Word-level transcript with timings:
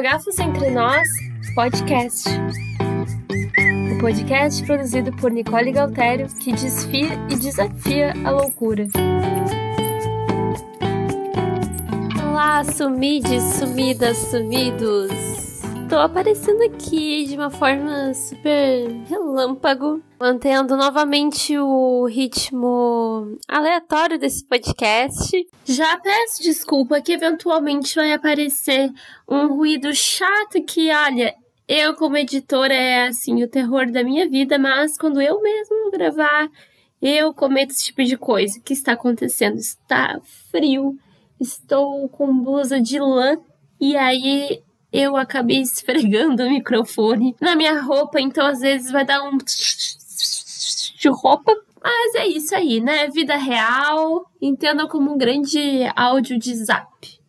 Fotogafos 0.00 0.38
Entre 0.38 0.70
Nós 0.70 1.06
Podcast. 1.54 2.26
O 3.92 4.00
podcast 4.00 4.64
produzido 4.64 5.12
por 5.18 5.30
Nicole 5.30 5.72
Galtério, 5.72 6.26
que 6.42 6.52
desfia 6.52 7.10
e 7.28 7.36
desafia 7.36 8.14
a 8.24 8.30
loucura. 8.30 8.86
Olá, 12.30 12.64
sumides, 12.64 13.42
sumidas, 13.42 14.16
sumidos! 14.16 15.29
Tô 15.90 15.98
aparecendo 15.98 16.62
aqui 16.62 17.24
de 17.24 17.34
uma 17.34 17.50
forma 17.50 18.14
super 18.14 18.92
relâmpago, 19.08 20.00
mantendo 20.20 20.76
novamente 20.76 21.58
o 21.58 22.06
ritmo 22.06 23.36
aleatório 23.48 24.16
desse 24.16 24.46
podcast. 24.46 25.48
Já 25.64 25.98
peço 25.98 26.44
desculpa 26.44 27.00
que 27.00 27.10
eventualmente 27.10 27.96
vai 27.96 28.12
aparecer 28.12 28.88
um 29.28 29.48
ruído 29.48 29.92
chato 29.92 30.62
que, 30.64 30.94
olha, 30.94 31.34
eu 31.66 31.96
como 31.96 32.16
editora 32.16 32.72
é 32.72 33.08
assim 33.08 33.42
o 33.42 33.48
terror 33.48 33.90
da 33.90 34.04
minha 34.04 34.28
vida, 34.28 34.60
mas 34.60 34.96
quando 34.96 35.20
eu 35.20 35.42
mesmo 35.42 35.90
gravar, 35.90 36.48
eu 37.02 37.34
cometo 37.34 37.72
esse 37.72 37.86
tipo 37.86 38.04
de 38.04 38.16
coisa. 38.16 38.60
O 38.60 38.62
que 38.62 38.74
está 38.74 38.92
acontecendo? 38.92 39.56
Está 39.56 40.20
frio, 40.52 40.96
estou 41.40 42.08
com 42.10 42.32
blusa 42.44 42.80
de 42.80 43.00
lã 43.00 43.36
e 43.80 43.96
aí 43.96 44.62
eu 44.92 45.16
acabei 45.16 45.60
esfregando 45.62 46.42
o 46.42 46.50
microfone 46.50 47.36
na 47.40 47.54
minha 47.54 47.80
roupa, 47.80 48.20
então 48.20 48.46
às 48.46 48.60
vezes 48.60 48.90
vai 48.90 49.04
dar 49.04 49.22
um 49.22 49.38
de 50.98 51.08
roupa. 51.08 51.52
Mas 51.82 52.14
é 52.14 52.26
isso 52.26 52.54
aí, 52.54 52.78
né? 52.80 53.08
Vida 53.08 53.36
real. 53.36 54.30
Entenda 54.40 54.86
como 54.86 55.12
um 55.12 55.16
grande 55.16 55.58
áudio 55.96 56.38
de 56.38 56.54
zap. 56.54 57.19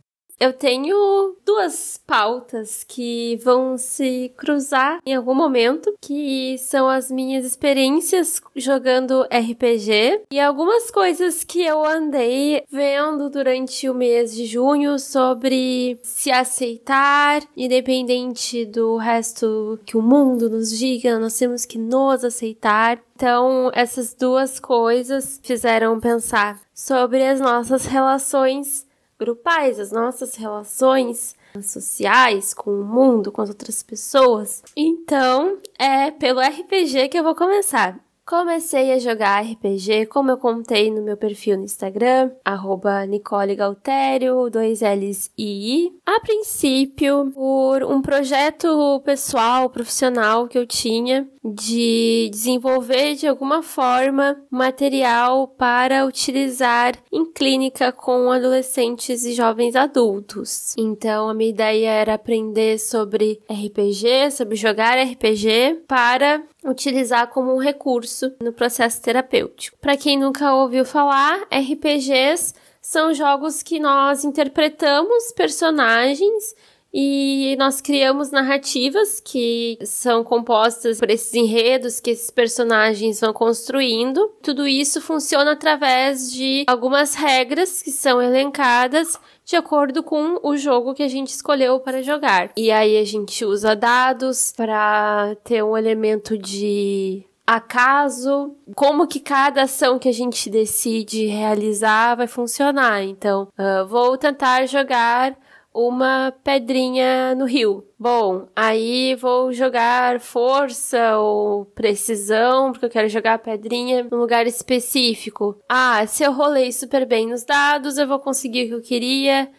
Eu 0.41 0.53
tenho 0.53 1.35
duas 1.45 2.01
pautas 2.03 2.83
que 2.83 3.39
vão 3.43 3.77
se 3.77 4.33
cruzar 4.35 4.99
em 5.05 5.13
algum 5.13 5.35
momento, 5.35 5.93
que 6.01 6.57
são 6.57 6.89
as 6.89 7.11
minhas 7.11 7.45
experiências 7.45 8.41
jogando 8.55 9.21
RPG 9.25 10.23
e 10.31 10.39
algumas 10.39 10.89
coisas 10.89 11.43
que 11.43 11.61
eu 11.61 11.85
andei 11.85 12.63
vendo 12.71 13.29
durante 13.29 13.87
o 13.87 13.93
mês 13.93 14.33
de 14.33 14.47
junho 14.47 14.97
sobre 14.97 15.99
se 16.01 16.31
aceitar, 16.31 17.43
independente 17.55 18.65
do 18.65 18.97
resto 18.97 19.79
que 19.85 19.95
o 19.95 20.01
mundo 20.01 20.49
nos 20.49 20.75
diga, 20.75 21.19
nós 21.19 21.37
temos 21.37 21.65
que 21.65 21.77
nos 21.77 22.23
aceitar. 22.23 22.99
Então, 23.15 23.69
essas 23.75 24.15
duas 24.15 24.59
coisas 24.59 25.39
fizeram 25.43 25.99
pensar 25.99 26.59
sobre 26.73 27.23
as 27.23 27.39
nossas 27.39 27.85
relações 27.85 28.89
grupais, 29.21 29.79
as 29.79 29.91
nossas 29.91 30.35
relações 30.35 31.35
sociais 31.61 32.55
com 32.55 32.71
o 32.71 32.83
mundo, 32.83 33.31
com 33.31 33.39
as 33.41 33.49
outras 33.49 33.83
pessoas. 33.83 34.63
Então, 34.75 35.59
é 35.77 36.09
pelo 36.09 36.41
RPG 36.41 37.09
que 37.09 37.19
eu 37.19 37.23
vou 37.23 37.35
começar. 37.35 37.99
Comecei 38.31 38.93
a 38.93 38.97
jogar 38.97 39.43
RPG, 39.43 40.05
como 40.05 40.31
eu 40.31 40.37
contei 40.37 40.89
no 40.89 41.01
meu 41.01 41.17
perfil 41.17 41.57
no 41.57 41.65
Instagram, 41.65 42.31
arroba 42.45 43.05
Nicole 43.05 43.57
Galtério, 43.57 44.49
dois 44.49 44.79
L's 44.79 45.29
e 45.37 45.83
I. 45.83 45.91
A 46.05 46.17
princípio, 46.21 47.29
por 47.33 47.83
um 47.83 48.01
projeto 48.01 49.01
pessoal, 49.03 49.69
profissional 49.69 50.47
que 50.47 50.57
eu 50.57 50.65
tinha 50.65 51.27
de 51.43 52.29
desenvolver 52.31 53.15
de 53.15 53.27
alguma 53.27 53.61
forma 53.61 54.41
material 54.49 55.47
para 55.47 56.05
utilizar 56.05 56.93
em 57.11 57.25
clínica 57.33 57.91
com 57.91 58.31
adolescentes 58.31 59.25
e 59.25 59.33
jovens 59.33 59.75
adultos. 59.75 60.73
Então, 60.77 61.27
a 61.27 61.33
minha 61.33 61.49
ideia 61.49 61.89
era 61.89 62.13
aprender 62.13 62.79
sobre 62.79 63.41
RPG, 63.49 64.31
sobre 64.31 64.55
jogar 64.55 64.97
RPG 64.97 65.83
para 65.85 66.43
utilizar 66.63 67.27
como 67.27 67.53
um 67.53 67.57
recurso 67.57 68.31
no 68.41 68.53
processo 68.53 69.01
terapêutico. 69.01 69.77
Para 69.79 69.97
quem 69.97 70.17
nunca 70.17 70.53
ouviu 70.53 70.85
falar, 70.85 71.41
RPGs 71.51 72.53
são 72.81 73.13
jogos 73.13 73.61
que 73.61 73.79
nós 73.79 74.23
interpretamos 74.23 75.31
personagens 75.35 76.55
e 76.93 77.55
nós 77.57 77.79
criamos 77.79 78.31
narrativas 78.31 79.21
que 79.21 79.79
são 79.85 80.23
compostas 80.25 80.99
por 80.99 81.09
esses 81.09 81.33
enredos 81.33 82.01
que 82.01 82.09
esses 82.09 82.29
personagens 82.29 83.21
vão 83.21 83.31
construindo. 83.31 84.27
Tudo 84.41 84.67
isso 84.67 84.99
funciona 84.99 85.53
através 85.53 86.31
de 86.31 86.65
algumas 86.67 87.15
regras 87.15 87.81
que 87.81 87.91
são 87.91 88.21
elencadas 88.21 89.17
de 89.51 89.57
acordo 89.57 90.01
com 90.01 90.39
o 90.41 90.55
jogo 90.55 90.93
que 90.93 91.03
a 91.03 91.09
gente 91.09 91.27
escolheu 91.27 91.77
para 91.81 92.01
jogar. 92.01 92.51
E 92.55 92.71
aí 92.71 92.97
a 92.97 93.03
gente 93.03 93.43
usa 93.43 93.75
dados 93.75 94.53
para 94.55 95.35
ter 95.43 95.61
um 95.61 95.77
elemento 95.77 96.37
de 96.37 97.25
acaso, 97.45 98.55
como 98.73 99.05
que 99.05 99.19
cada 99.19 99.63
ação 99.63 99.99
que 99.99 100.07
a 100.07 100.13
gente 100.13 100.49
decide 100.49 101.25
realizar 101.25 102.15
vai 102.15 102.27
funcionar. 102.27 103.03
Então, 103.03 103.49
uh, 103.59 103.85
vou 103.85 104.17
tentar 104.17 104.65
jogar 104.67 105.37
uma 105.73 106.33
pedrinha 106.43 107.33
no 107.35 107.45
rio. 107.45 107.85
Bom, 107.97 108.47
aí 108.55 109.15
vou 109.15 109.53
jogar 109.53 110.19
força 110.19 111.17
ou 111.17 111.65
precisão, 111.65 112.71
porque 112.71 112.85
eu 112.85 112.89
quero 112.89 113.07
jogar 113.07 113.35
a 113.35 113.39
pedrinha 113.39 114.07
num 114.11 114.17
lugar 114.17 114.45
específico. 114.45 115.57
Ah, 115.69 116.05
se 116.07 116.23
eu 116.23 116.33
rolei 116.33 116.71
super 116.71 117.05
bem 117.05 117.27
nos 117.27 117.43
dados, 117.43 117.97
eu 117.97 118.07
vou 118.07 118.19
conseguir 118.19 118.65
o 118.65 118.67
que 118.67 118.75
eu 118.75 118.81
queria. 118.81 119.49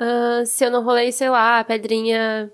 Uh, 0.00 0.46
se 0.46 0.64
eu 0.64 0.70
não 0.70 0.84
rolei, 0.84 1.10
sei 1.10 1.30
lá, 1.30 1.58
a 1.60 1.64
pedrinha 1.64 2.52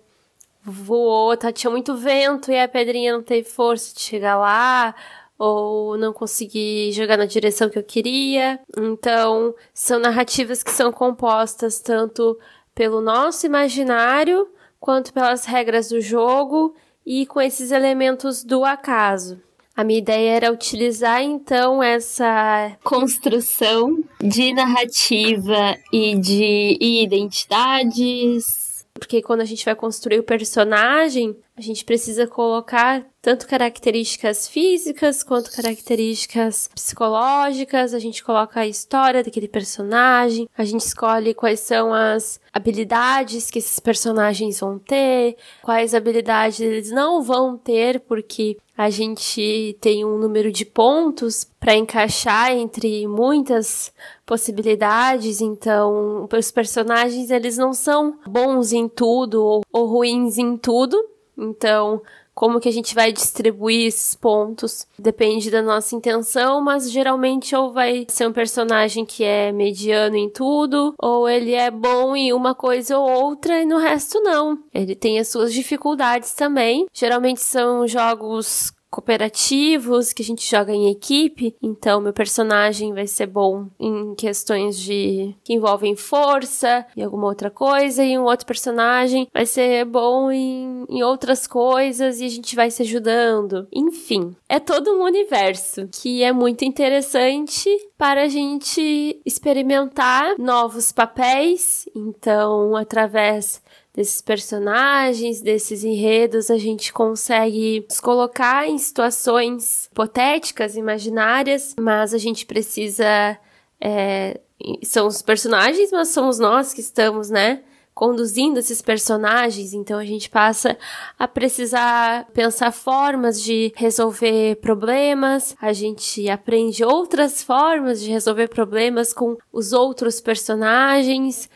voou, 0.62 1.36
tá, 1.36 1.52
tinha 1.52 1.70
muito 1.70 1.96
vento 1.96 2.50
e 2.52 2.58
a 2.58 2.68
pedrinha 2.68 3.12
não 3.12 3.22
teve 3.22 3.48
força 3.48 3.94
de 3.94 4.00
chegar 4.00 4.36
lá 4.38 4.94
ou 5.36 5.98
não 5.98 6.12
consegui 6.12 6.92
jogar 6.92 7.16
na 7.18 7.26
direção 7.26 7.68
que 7.68 7.76
eu 7.76 7.82
queria. 7.82 8.60
Então, 8.78 9.52
são 9.74 9.98
narrativas 9.98 10.62
que 10.62 10.70
são 10.70 10.92
compostas 10.92 11.80
tanto 11.80 12.38
pelo 12.74 13.00
nosso 13.00 13.46
imaginário, 13.46 14.48
quanto 14.80 15.12
pelas 15.12 15.44
regras 15.44 15.88
do 15.88 16.00
jogo 16.00 16.74
e 17.06 17.26
com 17.26 17.40
esses 17.40 17.70
elementos 17.70 18.44
do 18.44 18.64
acaso. 18.64 19.40
A 19.74 19.82
minha 19.82 19.98
ideia 19.98 20.36
era 20.36 20.52
utilizar 20.52 21.22
então 21.22 21.82
essa 21.82 22.76
construção 22.84 24.04
de 24.20 24.52
narrativa 24.52 25.78
e 25.90 26.14
de 26.14 26.76
identidades, 26.80 28.86
porque 28.92 29.22
quando 29.22 29.40
a 29.40 29.46
gente 29.46 29.64
vai 29.64 29.74
construir 29.74 30.18
o 30.18 30.24
personagem, 30.24 31.34
a 31.56 31.60
gente 31.60 31.84
precisa 31.84 32.26
colocar 32.26 33.04
tanto 33.20 33.46
características 33.46 34.48
físicas 34.48 35.22
quanto 35.22 35.52
características 35.52 36.68
psicológicas. 36.74 37.92
A 37.92 37.98
gente 37.98 38.24
coloca 38.24 38.60
a 38.60 38.66
história 38.66 39.22
daquele 39.22 39.46
personagem, 39.46 40.48
a 40.56 40.64
gente 40.64 40.80
escolhe 40.80 41.34
quais 41.34 41.60
são 41.60 41.92
as 41.92 42.40
habilidades 42.52 43.50
que 43.50 43.58
esses 43.58 43.78
personagens 43.78 44.60
vão 44.60 44.78
ter, 44.78 45.36
quais 45.62 45.94
habilidades 45.94 46.60
eles 46.60 46.90
não 46.90 47.22
vão 47.22 47.56
ter, 47.56 48.00
porque 48.00 48.56
a 48.76 48.88
gente 48.88 49.76
tem 49.80 50.04
um 50.04 50.16
número 50.16 50.50
de 50.50 50.64
pontos 50.64 51.46
para 51.60 51.76
encaixar 51.76 52.50
entre 52.50 53.06
muitas 53.06 53.92
possibilidades, 54.24 55.40
então 55.42 56.26
os 56.32 56.50
personagens 56.50 57.30
eles 57.30 57.58
não 57.58 57.74
são 57.74 58.18
bons 58.26 58.72
em 58.72 58.88
tudo 58.88 59.44
ou, 59.44 59.62
ou 59.70 59.86
ruins 59.86 60.38
em 60.38 60.56
tudo, 60.56 60.96
então, 61.42 62.02
como 62.34 62.60
que 62.60 62.68
a 62.68 62.72
gente 62.72 62.94
vai 62.94 63.12
distribuir 63.12 63.88
esses 63.88 64.14
pontos 64.14 64.86
depende 64.98 65.50
da 65.50 65.60
nossa 65.60 65.94
intenção, 65.94 66.60
mas 66.62 66.90
geralmente 66.90 67.54
ou 67.54 67.72
vai 67.72 68.06
ser 68.08 68.26
um 68.26 68.32
personagem 68.32 69.04
que 69.04 69.22
é 69.22 69.52
mediano 69.52 70.16
em 70.16 70.30
tudo, 70.30 70.94
ou 70.98 71.28
ele 71.28 71.52
é 71.52 71.70
bom 71.70 72.16
em 72.16 72.32
uma 72.32 72.54
coisa 72.54 72.98
ou 72.98 73.10
outra 73.10 73.60
e 73.60 73.66
no 73.66 73.76
resto 73.76 74.20
não. 74.20 74.58
Ele 74.72 74.94
tem 74.94 75.18
as 75.18 75.28
suas 75.28 75.52
dificuldades 75.52 76.32
também. 76.32 76.86
Geralmente 76.92 77.40
são 77.40 77.86
jogos 77.86 78.72
cooperativos 78.92 80.12
que 80.12 80.20
a 80.20 80.24
gente 80.24 80.48
joga 80.48 80.70
em 80.70 80.90
equipe, 80.90 81.56
então 81.62 81.98
meu 81.98 82.12
personagem 82.12 82.92
vai 82.92 83.06
ser 83.06 83.26
bom 83.26 83.68
em 83.80 84.14
questões 84.14 84.78
de 84.78 85.34
que 85.42 85.54
envolvem 85.54 85.96
força 85.96 86.86
e 86.94 87.02
alguma 87.02 87.26
outra 87.26 87.50
coisa, 87.50 88.04
e 88.04 88.18
um 88.18 88.24
outro 88.24 88.44
personagem 88.44 89.26
vai 89.32 89.46
ser 89.46 89.86
bom 89.86 90.30
em, 90.30 90.84
em 90.90 91.02
outras 91.02 91.46
coisas 91.46 92.20
e 92.20 92.26
a 92.26 92.28
gente 92.28 92.54
vai 92.54 92.70
se 92.70 92.82
ajudando. 92.82 93.66
Enfim, 93.72 94.36
é 94.46 94.60
todo 94.60 94.92
um 94.92 95.04
universo 95.04 95.88
que 95.90 96.22
é 96.22 96.30
muito 96.30 96.62
interessante 96.62 97.70
para 97.96 98.24
a 98.24 98.28
gente 98.28 99.22
experimentar 99.24 100.38
novos 100.38 100.92
papéis. 100.92 101.88
Então, 101.96 102.76
através 102.76 103.62
desses 103.94 104.20
personagens, 104.20 105.40
desses 105.40 105.84
enredos, 105.84 106.50
a 106.50 106.56
gente 106.56 106.92
consegue 106.92 107.84
nos 107.88 108.00
colocar 108.00 108.66
em 108.66 108.78
situações 108.78 109.86
hipotéticas, 109.86 110.76
imaginárias, 110.76 111.74
mas 111.78 112.14
a 112.14 112.18
gente 112.18 112.46
precisa. 112.46 113.38
É, 113.80 114.40
são 114.84 115.08
os 115.08 115.20
personagens, 115.20 115.90
mas 115.90 116.08
somos 116.08 116.38
nós 116.38 116.72
que 116.72 116.80
estamos, 116.80 117.28
né? 117.28 117.62
conduzindo 117.94 118.58
esses 118.58 118.80
personagens, 118.80 119.74
então 119.74 119.98
a 119.98 120.04
gente 120.04 120.30
passa 120.30 120.78
a 121.18 121.28
precisar 121.28 122.26
pensar 122.32 122.72
formas 122.72 123.40
de 123.42 123.72
resolver 123.76 124.56
problemas, 124.56 125.54
a 125.60 125.72
gente 125.72 126.28
aprende 126.28 126.84
outras 126.84 127.42
formas 127.42 128.00
de 128.00 128.10
resolver 128.10 128.48
problemas 128.48 129.12
com 129.12 129.36
os 129.52 129.72
outros 129.72 130.20
personagens. 130.20 131.50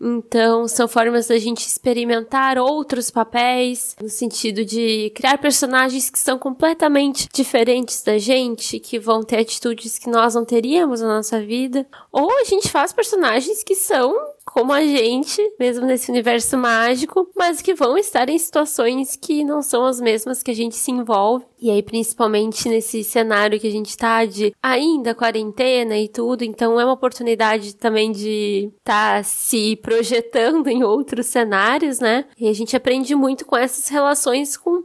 Então, 0.00 0.66
são 0.66 0.88
formas 0.88 1.28
da 1.28 1.38
gente 1.38 1.66
experimentar 1.66 2.56
outros 2.58 3.10
papéis, 3.10 3.94
no 4.00 4.08
sentido 4.08 4.64
de 4.64 5.12
criar 5.14 5.36
personagens 5.36 6.08
que 6.08 6.18
são 6.18 6.38
completamente 6.38 7.28
diferentes 7.32 8.02
da 8.02 8.16
gente, 8.16 8.80
que 8.80 8.98
vão 8.98 9.22
ter 9.22 9.36
atitudes 9.36 9.98
que 9.98 10.08
nós 10.08 10.34
não 10.34 10.44
teríamos 10.44 11.02
na 11.02 11.16
nossa 11.16 11.40
vida. 11.40 11.86
Ou 12.10 12.30
a 12.40 12.44
gente 12.44 12.70
faz 12.70 12.92
personagens 12.92 13.62
que 13.62 13.74
são 13.74 14.16
como 14.44 14.72
a 14.72 14.82
gente, 14.82 15.40
mesmo 15.58 15.86
nesse 15.86 16.10
universo 16.10 16.56
mágico, 16.56 17.28
mas 17.36 17.62
que 17.62 17.74
vão 17.74 17.96
estar 17.96 18.28
em 18.28 18.38
situações 18.38 19.16
que 19.16 19.44
não 19.44 19.62
são 19.62 19.84
as 19.86 20.00
mesmas 20.00 20.42
que 20.42 20.50
a 20.50 20.54
gente 20.54 20.76
se 20.76 20.90
envolve. 20.90 21.44
E 21.60 21.70
aí, 21.70 21.82
principalmente 21.82 22.68
nesse 22.68 23.04
cenário 23.04 23.60
que 23.60 23.66
a 23.66 23.70
gente 23.70 23.96
tá 23.96 24.24
de 24.24 24.52
ainda 24.62 25.14
quarentena 25.14 25.96
e 25.96 26.08
tudo, 26.08 26.42
então 26.42 26.80
é 26.80 26.84
uma 26.84 26.94
oportunidade 26.94 27.76
também 27.76 28.10
de 28.10 28.70
estar 28.78 29.18
tá 29.18 29.22
se 29.22 29.76
projetando 29.76 30.66
em 30.68 30.82
outros 30.82 31.26
cenários, 31.26 32.00
né? 32.00 32.24
E 32.38 32.48
a 32.48 32.52
gente 32.52 32.74
aprende 32.74 33.14
muito 33.14 33.44
com 33.46 33.56
essas 33.56 33.88
relações 33.88 34.56
com 34.56 34.82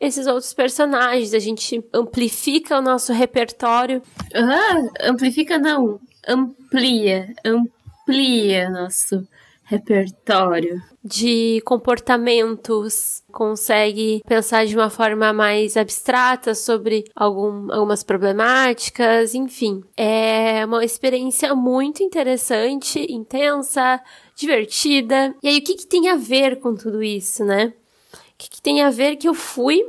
esses 0.00 0.28
outros 0.28 0.54
personagens, 0.54 1.34
a 1.34 1.40
gente 1.40 1.84
amplifica 1.92 2.78
o 2.78 2.82
nosso 2.82 3.12
repertório. 3.12 4.00
Ah, 4.32 5.08
amplifica 5.08 5.58
não, 5.58 5.98
amplia, 6.28 7.34
amplia 7.44 7.77
amplia 8.08 8.70
nosso 8.70 9.28
repertório 9.64 10.82
de 11.04 11.60
comportamentos, 11.66 13.22
consegue 13.30 14.22
pensar 14.26 14.64
de 14.64 14.74
uma 14.74 14.88
forma 14.88 15.30
mais 15.30 15.76
abstrata 15.76 16.54
sobre 16.54 17.04
algum, 17.14 17.70
algumas 17.70 18.02
problemáticas, 18.02 19.34
enfim. 19.34 19.84
É 19.94 20.64
uma 20.64 20.82
experiência 20.82 21.54
muito 21.54 22.02
interessante, 22.02 23.06
intensa, 23.12 24.00
divertida. 24.34 25.34
E 25.42 25.48
aí, 25.48 25.58
o 25.58 25.62
que, 25.62 25.74
que 25.74 25.86
tem 25.86 26.08
a 26.08 26.16
ver 26.16 26.60
com 26.60 26.74
tudo 26.74 27.02
isso, 27.02 27.44
né? 27.44 27.74
O 28.14 28.38
que, 28.38 28.48
que 28.48 28.62
tem 28.62 28.80
a 28.80 28.88
ver 28.88 29.16
que 29.16 29.28
eu 29.28 29.34
fui 29.34 29.82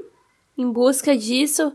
em 0.58 0.70
busca 0.70 1.16
disso 1.16 1.74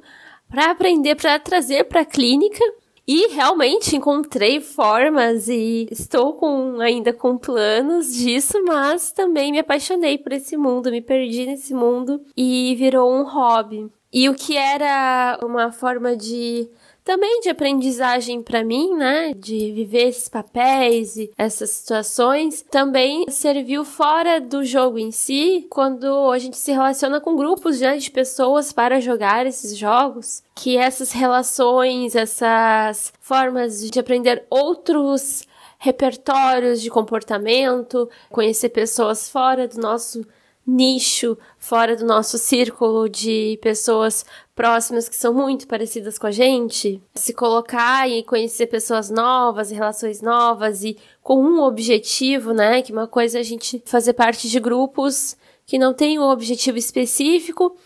para 0.48 0.70
aprender, 0.70 1.14
para 1.14 1.38
trazer 1.38 1.84
para 1.84 2.02
a 2.02 2.06
clínica 2.06 2.62
e 3.06 3.28
realmente 3.28 3.94
encontrei 3.94 4.60
formas 4.60 5.48
e 5.48 5.86
estou 5.90 6.34
com 6.34 6.80
ainda 6.80 7.12
com 7.12 7.36
planos 7.36 8.14
disso, 8.14 8.62
mas 8.64 9.12
também 9.12 9.52
me 9.52 9.58
apaixonei 9.58 10.16
por 10.16 10.32
esse 10.32 10.56
mundo, 10.56 10.90
me 10.90 11.02
perdi 11.02 11.44
nesse 11.44 11.74
mundo 11.74 12.22
e 12.36 12.74
virou 12.76 13.12
um 13.12 13.24
hobby. 13.24 13.90
E 14.12 14.28
o 14.28 14.34
que 14.34 14.56
era 14.56 15.38
uma 15.42 15.70
forma 15.70 16.16
de 16.16 16.68
também 17.04 17.40
de 17.40 17.50
aprendizagem 17.50 18.42
para 18.42 18.64
mim, 18.64 18.94
né, 18.94 19.34
de 19.34 19.70
viver 19.72 20.08
esses 20.08 20.26
papéis 20.26 21.16
e 21.16 21.30
essas 21.36 21.68
situações, 21.70 22.62
também 22.62 23.26
serviu 23.28 23.84
fora 23.84 24.40
do 24.40 24.64
jogo 24.64 24.98
em 24.98 25.10
si, 25.10 25.66
quando 25.68 26.30
a 26.30 26.38
gente 26.38 26.56
se 26.56 26.72
relaciona 26.72 27.20
com 27.20 27.36
grupos 27.36 27.80
né, 27.80 27.98
de 27.98 28.10
pessoas 28.10 28.72
para 28.72 29.00
jogar 29.00 29.46
esses 29.46 29.76
jogos, 29.76 30.42
que 30.54 30.78
essas 30.78 31.12
relações, 31.12 32.16
essas 32.16 33.12
formas 33.20 33.90
de 33.90 34.00
aprender 34.00 34.46
outros 34.48 35.46
repertórios 35.78 36.80
de 36.80 36.88
comportamento, 36.88 38.08
conhecer 38.30 38.70
pessoas 38.70 39.28
fora 39.28 39.68
do 39.68 39.78
nosso 39.78 40.24
nicho, 40.66 41.36
fora 41.58 41.94
do 41.94 42.06
nosso 42.06 42.38
círculo 42.38 43.08
de 43.08 43.58
pessoas 43.60 44.24
próximas 44.54 45.08
que 45.08 45.16
são 45.16 45.34
muito 45.34 45.66
parecidas 45.66 46.18
com 46.18 46.26
a 46.26 46.30
gente, 46.30 47.02
se 47.14 47.32
colocar 47.32 48.08
e 48.08 48.22
conhecer 48.22 48.66
pessoas 48.66 49.10
novas, 49.10 49.70
relações 49.70 50.22
novas 50.22 50.84
e 50.84 50.96
com 51.22 51.42
um 51.42 51.60
objetivo, 51.62 52.52
né? 52.52 52.80
Que 52.80 52.92
uma 52.92 53.08
coisa 53.08 53.38
é 53.38 53.40
a 53.40 53.44
gente 53.44 53.82
fazer 53.84 54.12
parte 54.12 54.48
de 54.48 54.60
grupos 54.60 55.36
que 55.66 55.78
não 55.78 55.92
tem 55.92 56.18
um 56.18 56.28
objetivo 56.30 56.78
específico. 56.78 57.76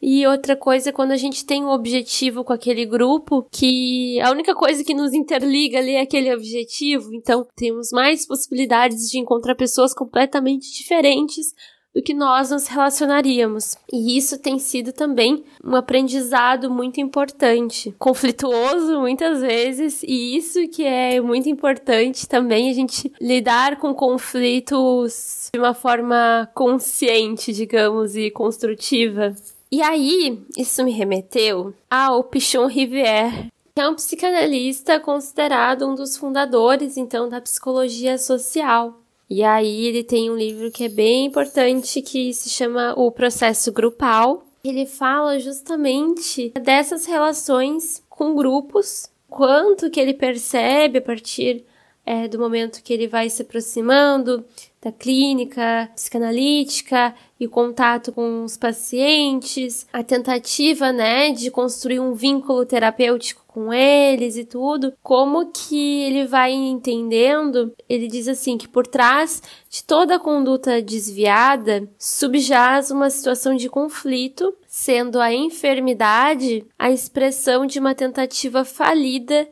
E 0.00 0.24
outra 0.26 0.54
coisa 0.54 0.90
é 0.90 0.92
quando 0.92 1.10
a 1.10 1.16
gente 1.16 1.44
tem 1.44 1.64
um 1.64 1.70
objetivo 1.70 2.44
com 2.44 2.52
aquele 2.52 2.86
grupo, 2.86 3.44
que 3.50 4.20
a 4.20 4.30
única 4.30 4.54
coisa 4.54 4.84
que 4.84 4.94
nos 4.94 5.12
interliga 5.12 5.78
ali 5.78 5.96
é 5.96 6.00
aquele 6.00 6.32
objetivo. 6.32 7.12
Então, 7.12 7.44
temos 7.56 7.90
mais 7.90 8.24
possibilidades 8.24 9.10
de 9.10 9.18
encontrar 9.18 9.56
pessoas 9.56 9.92
completamente 9.92 10.72
diferentes 10.72 11.52
do 11.98 12.02
que 12.02 12.14
nós 12.14 12.52
nos 12.52 12.68
relacionaríamos. 12.68 13.76
E 13.92 14.16
isso 14.16 14.38
tem 14.38 14.56
sido 14.60 14.92
também 14.92 15.42
um 15.64 15.74
aprendizado 15.74 16.70
muito 16.70 17.00
importante, 17.00 17.92
conflituoso 17.98 19.00
muitas 19.00 19.40
vezes, 19.40 20.04
e 20.04 20.36
isso 20.36 20.68
que 20.68 20.84
é 20.84 21.20
muito 21.20 21.48
importante 21.48 22.28
também 22.28 22.70
a 22.70 22.72
gente 22.72 23.12
lidar 23.20 23.80
com 23.80 23.92
conflitos 23.92 25.50
de 25.52 25.58
uma 25.58 25.74
forma 25.74 26.48
consciente, 26.54 27.52
digamos, 27.52 28.14
e 28.14 28.30
construtiva. 28.30 29.34
E 29.72 29.82
aí, 29.82 30.40
isso 30.56 30.84
me 30.84 30.92
remeteu 30.92 31.74
ao 31.90 32.22
Pichon 32.22 32.66
Rivière, 32.66 33.48
que 33.74 33.82
é 33.82 33.88
um 33.88 33.96
psicanalista 33.96 35.00
considerado 35.00 35.84
um 35.84 35.96
dos 35.96 36.16
fundadores, 36.16 36.96
então, 36.96 37.28
da 37.28 37.40
psicologia 37.40 38.16
social. 38.18 38.94
E 39.30 39.44
aí 39.44 39.86
ele 39.86 40.02
tem 40.02 40.30
um 40.30 40.36
livro 40.36 40.70
que 40.70 40.84
é 40.84 40.88
bem 40.88 41.26
importante 41.26 42.00
que 42.00 42.32
se 42.32 42.48
chama 42.48 42.94
O 42.96 43.10
Processo 43.12 43.70
Grupal. 43.70 44.46
Ele 44.64 44.86
fala 44.86 45.38
justamente 45.38 46.50
dessas 46.60 47.04
relações 47.04 48.02
com 48.08 48.34
grupos, 48.34 49.10
quanto 49.28 49.90
que 49.90 50.00
ele 50.00 50.14
percebe 50.14 50.98
a 50.98 51.02
partir 51.02 51.64
é, 52.04 52.26
do 52.26 52.38
momento 52.38 52.82
que 52.82 52.92
ele 52.92 53.06
vai 53.06 53.28
se 53.28 53.42
aproximando 53.42 54.44
da 54.80 54.92
clínica 54.92 55.90
psicanalítica 55.94 57.14
e 57.38 57.46
o 57.46 57.50
contato 57.50 58.12
com 58.12 58.44
os 58.44 58.56
pacientes, 58.56 59.86
a 59.92 60.02
tentativa, 60.02 60.92
né, 60.92 61.30
de 61.30 61.50
construir 61.50 62.00
um 62.00 62.14
vínculo 62.14 62.64
terapêutico 62.64 63.44
com 63.46 63.72
eles 63.72 64.36
e 64.36 64.44
tudo, 64.44 64.92
como 65.02 65.50
que 65.50 66.02
ele 66.02 66.26
vai 66.26 66.52
entendendo, 66.52 67.72
ele 67.88 68.06
diz 68.06 68.28
assim 68.28 68.56
que 68.56 68.68
por 68.68 68.86
trás 68.86 69.42
de 69.68 69.82
toda 69.82 70.14
a 70.14 70.20
conduta 70.20 70.80
desviada 70.80 71.88
subjaz 71.98 72.90
uma 72.92 73.10
situação 73.10 73.56
de 73.56 73.68
conflito, 73.68 74.54
sendo 74.66 75.20
a 75.20 75.32
enfermidade 75.32 76.64
a 76.78 76.90
expressão 76.90 77.66
de 77.66 77.80
uma 77.80 77.94
tentativa 77.94 78.64
falida 78.64 79.48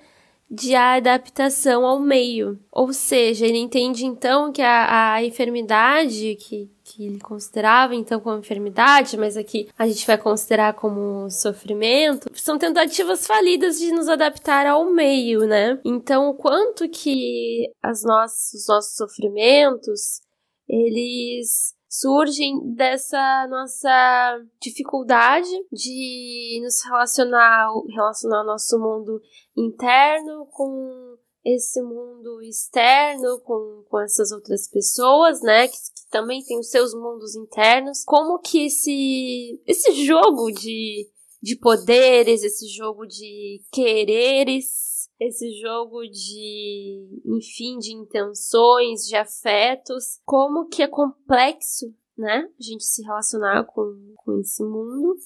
de 0.51 0.75
adaptação 0.75 1.85
ao 1.85 1.99
meio. 1.99 2.59
Ou 2.71 2.93
seja, 2.93 3.47
ele 3.47 3.59
entende 3.59 4.07
então 4.07 4.53
que 4.53 4.63
a, 4.63 5.15
a 5.15 5.25
enfermidade 5.25 6.37
que 6.37 6.71
que 6.87 7.05
ele 7.05 7.19
considerava 7.19 7.97
então 7.97 8.21
como 8.21 8.39
enfermidade, 8.39 9.17
mas 9.17 9.37
aqui 9.37 9.69
a 9.77 9.89
gente 9.89 10.07
vai 10.07 10.17
considerar 10.17 10.73
como 10.75 11.29
sofrimento, 11.29 12.31
são 12.35 12.57
tentativas 12.57 13.27
falidas 13.27 13.79
de 13.79 13.91
nos 13.91 14.09
adaptar 14.09 14.67
ao 14.67 14.89
meio, 14.93 15.41
né? 15.41 15.81
Então, 15.85 16.29
o 16.29 16.35
quanto 16.35 16.89
que 16.89 17.69
as 17.83 18.05
nossas, 18.05 18.55
os 18.55 18.69
nossos 18.69 18.95
sofrimentos, 18.95 20.21
eles 20.69 21.76
surgem 22.01 22.75
dessa 22.75 23.47
nossa 23.49 24.41
dificuldade 24.61 25.49
de 25.73 26.61
nos 26.63 26.83
relacionar, 26.85 27.69
relacionar 27.89 28.45
nosso 28.45 28.79
mundo 28.79 29.21
interno 29.57 30.47
com 30.47 31.17
esse 31.45 31.81
mundo 31.81 32.43
externo 32.43 33.41
com, 33.45 33.85
com 33.89 34.01
essas 34.01 34.33
outras 34.33 34.69
pessoas, 34.69 35.41
né? 35.43 35.69
Que, 35.69 35.77
que, 35.77 36.11
também 36.11 36.43
tem 36.43 36.59
os 36.59 36.71
seus 36.71 36.93
mundos 36.93 37.37
internos. 37.37 38.03
Como 38.05 38.41
que 38.41 38.67
esse, 38.67 39.61
esse 39.65 39.93
jogo 40.05 40.51
de, 40.51 41.09
de 41.41 41.57
poderes, 41.57 42.43
esse 42.43 42.67
jogo 42.67 43.07
de 43.07 43.63
quereres, 43.71 44.96
esse 45.19 45.51
jogo 45.61 46.03
de, 46.03 47.21
enfim, 47.25 47.79
de 47.79 47.95
intenções, 47.95 49.07
de 49.07 49.17
afetos, 49.17 50.21
como 50.25 50.69
que 50.69 50.83
é 50.83 50.87
complexo, 50.87 51.95
né? 52.17 52.49
A 52.59 52.63
gente 52.63 52.85
se 52.85 53.03
relacionar 53.03 53.65
com, 53.65 54.15
com 54.17 54.39
esse 54.41 54.63
mundo 54.63 55.17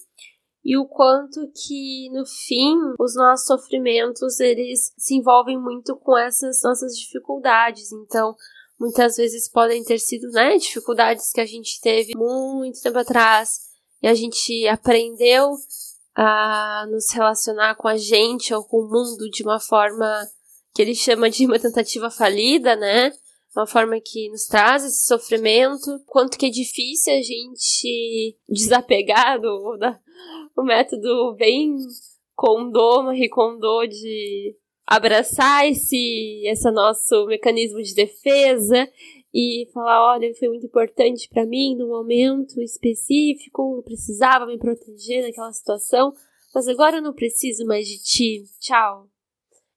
e 0.64 0.76
o 0.76 0.86
quanto 0.86 1.50
que 1.52 2.10
no 2.12 2.24
fim 2.26 2.76
os 2.98 3.14
nossos 3.14 3.46
sofrimentos 3.46 4.38
eles 4.40 4.92
se 4.96 5.14
envolvem 5.14 5.58
muito 5.58 5.96
com 5.96 6.16
essas 6.16 6.60
nossas 6.62 6.96
dificuldades. 6.96 7.90
Então, 7.92 8.36
muitas 8.78 9.16
vezes 9.16 9.48
podem 9.50 9.82
ter 9.82 9.98
sido, 9.98 10.30
né, 10.30 10.56
dificuldades 10.56 11.32
que 11.32 11.40
a 11.40 11.46
gente 11.46 11.80
teve 11.80 12.12
muito 12.16 12.80
tempo 12.80 12.98
atrás 12.98 13.70
e 14.02 14.08
a 14.08 14.14
gente 14.14 14.66
aprendeu 14.68 15.52
a 16.14 16.86
nos 16.90 17.10
relacionar 17.12 17.74
com 17.76 17.88
a 17.88 17.96
gente 17.96 18.52
ou 18.52 18.64
com 18.64 18.78
o 18.78 18.88
mundo 18.88 19.30
de 19.30 19.42
uma 19.42 19.60
forma 19.60 20.26
que 20.74 20.82
ele 20.82 20.94
chama 20.94 21.30
de 21.30 21.46
uma 21.46 21.58
tentativa 21.58 22.10
falida, 22.10 22.76
né? 22.76 23.12
uma 23.54 23.66
forma 23.66 24.00
que 24.00 24.28
nos 24.30 24.46
traz 24.46 24.84
esse 24.84 25.06
sofrimento, 25.06 26.00
quanto 26.06 26.38
que 26.38 26.46
é 26.46 26.50
difícil 26.50 27.12
a 27.12 27.22
gente 27.22 28.36
desapegar 28.48 29.40
do, 29.40 29.76
da, 29.76 29.98
o 30.56 30.62
método 30.62 31.34
bem 31.36 31.76
condô, 32.34 33.02
Marie 33.02 33.28
de 33.88 34.56
abraçar 34.86 35.68
esse, 35.68 36.42
esse 36.46 36.70
nosso 36.70 37.26
mecanismo 37.26 37.82
de 37.82 37.94
defesa 37.94 38.88
e 39.32 39.68
falar, 39.72 40.12
olha, 40.12 40.34
foi 40.34 40.48
muito 40.48 40.66
importante 40.66 41.28
para 41.28 41.46
mim 41.46 41.76
no 41.76 41.88
momento 41.88 42.60
específico, 42.60 43.76
eu 43.76 43.82
precisava 43.82 44.46
me 44.46 44.58
proteger 44.58 45.22
naquela 45.22 45.52
situação, 45.52 46.12
mas 46.54 46.66
agora 46.66 46.96
eu 46.96 47.02
não 47.02 47.14
preciso 47.14 47.64
mais 47.64 47.86
de 47.86 48.02
ti. 48.02 48.44
Tchau. 48.58 49.08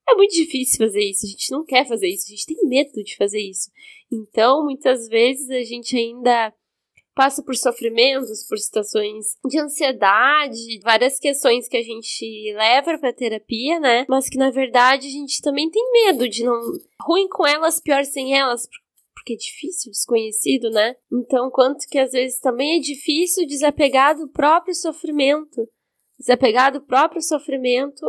É 0.09 0.15
muito 0.15 0.33
difícil 0.33 0.85
fazer 0.85 1.01
isso, 1.01 1.25
a 1.25 1.29
gente 1.29 1.51
não 1.51 1.63
quer 1.63 1.87
fazer 1.87 2.07
isso, 2.07 2.25
a 2.27 2.31
gente 2.31 2.45
tem 2.45 2.57
medo 2.67 3.03
de 3.03 3.15
fazer 3.15 3.39
isso. 3.39 3.71
Então, 4.11 4.63
muitas 4.63 5.07
vezes 5.07 5.49
a 5.49 5.63
gente 5.63 5.95
ainda 5.95 6.53
passa 7.15 7.43
por 7.43 7.55
sofrimentos, 7.55 8.45
por 8.47 8.57
situações 8.57 9.37
de 9.47 9.59
ansiedade, 9.59 10.79
várias 10.83 11.19
questões 11.19 11.67
que 11.67 11.77
a 11.77 11.81
gente 11.81 12.53
leva 12.53 12.97
para 12.97 13.13
terapia, 13.13 13.79
né? 13.79 14.05
Mas 14.09 14.27
que 14.27 14.37
na 14.37 14.49
verdade 14.49 15.07
a 15.07 15.11
gente 15.11 15.41
também 15.41 15.69
tem 15.69 15.83
medo 15.91 16.27
de 16.27 16.43
não 16.43 16.59
ruim 17.01 17.27
com 17.29 17.45
elas, 17.45 17.79
pior 17.79 18.03
sem 18.03 18.37
elas, 18.37 18.67
porque 19.23 19.33
é 19.33 19.37
difícil, 19.37 19.89
desconhecido, 19.89 20.69
né? 20.69 20.95
Então, 21.11 21.49
quanto 21.49 21.87
que 21.89 21.97
às 21.97 22.11
vezes 22.11 22.39
também 22.39 22.77
é 22.77 22.81
difícil 22.81 23.47
desapegar 23.47 24.17
do 24.17 24.27
próprio 24.27 24.75
sofrimento. 24.75 25.67
Desapegar 26.19 26.71
do 26.73 26.81
próprio 26.81 27.21
sofrimento 27.21 28.05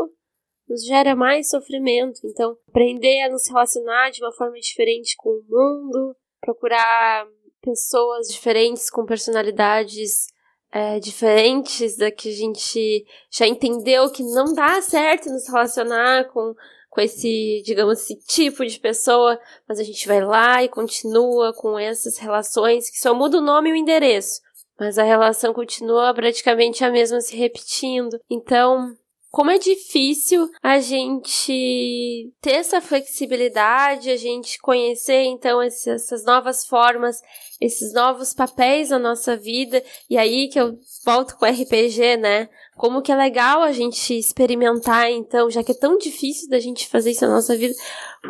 nos 0.69 0.85
gera 0.85 1.15
mais 1.15 1.49
sofrimento. 1.49 2.21
Então, 2.25 2.57
aprender 2.69 3.23
a 3.23 3.31
nos 3.31 3.49
relacionar 3.49 4.11
de 4.11 4.23
uma 4.23 4.33
forma 4.33 4.59
diferente 4.59 5.15
com 5.17 5.31
o 5.31 5.45
mundo, 5.49 6.17
procurar 6.41 7.27
pessoas 7.63 8.27
diferentes 8.27 8.91
com 8.91 9.07
personalidades 9.07 10.27
é, 10.73 10.99
diferentes 10.99 11.97
da 11.97 12.11
que 12.11 12.29
a 12.29 12.35
gente 12.35 13.07
já 13.31 13.47
entendeu 13.47 14.11
que 14.11 14.25
não 14.25 14.53
dá 14.53 14.83
certo 14.83 15.31
nos 15.31 15.49
relacionar 15.49 16.25
com, 16.25 16.55
com 16.95 17.01
esse, 17.01 17.61
digamos, 17.67 18.01
esse 18.01 18.15
tipo 18.25 18.65
de 18.65 18.79
pessoa, 18.79 19.37
mas 19.69 19.81
a 19.81 19.83
gente 19.83 20.07
vai 20.07 20.25
lá 20.25 20.63
e 20.63 20.69
continua 20.69 21.53
com 21.53 21.77
essas 21.77 22.19
relações 22.19 22.89
que 22.89 23.01
só 23.01 23.13
muda 23.13 23.39
o 23.39 23.41
nome 23.41 23.69
e 23.69 23.73
o 23.73 23.77
endereço, 23.77 24.41
mas 24.79 24.97
a 24.97 25.03
relação 25.03 25.53
continua 25.53 26.15
praticamente 26.15 26.85
a 26.85 26.91
mesma 26.91 27.21
se 27.21 27.37
repetindo. 27.37 28.17
Então, 28.31 28.97
como 29.35 29.51
é 29.51 29.59
difícil 29.59 30.49
a 30.63 30.79
gente 30.79 32.33
ter 32.41 32.53
essa 32.53 32.81
flexibilidade, 32.81 34.09
a 34.09 34.17
gente 34.17 34.61
conhecer 34.61 35.25
então 35.25 35.61
essas 35.61 36.25
novas 36.25 36.65
formas, 36.65 37.21
esses 37.61 37.93
novos 37.93 38.33
papéis 38.33 38.91
na 38.91 38.99
nossa 39.01 39.37
vida. 39.37 39.83
E 40.09 40.17
aí 40.17 40.49
que 40.49 40.61
eu 40.61 40.79
volto 41.05 41.37
com 41.37 41.45
o 41.45 41.49
RPG, 41.49 42.17
né? 42.17 42.49
Como 42.77 43.03
que 43.03 43.11
é 43.11 43.17
legal 43.17 43.63
a 43.63 43.73
gente 43.73 44.17
experimentar, 44.17 45.11
então, 45.11 45.51
já 45.51 45.65
que 45.65 45.73
é 45.73 45.79
tão 45.79 45.99
difícil 45.99 46.49
da 46.49 46.61
gente 46.61 46.87
fazer 46.87 47.11
isso 47.11 47.27
na 47.27 47.35
nossa 47.35 47.57
vida, 47.57 47.75